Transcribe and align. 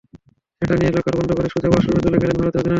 সেটা 0.61 0.75
নিয়ে 0.79 0.91
লকার 0.95 1.13
বন্ধ 1.17 1.29
করে 1.37 1.47
সোজা 1.53 1.67
ওয়াশরুমে 1.69 2.03
চলে 2.05 2.17
গেলেন 2.21 2.35
ভারতের 2.39 2.51
অধিনায়ক। 2.53 2.69